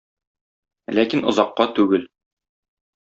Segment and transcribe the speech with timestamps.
[0.99, 2.09] Ләкин озакка түгел.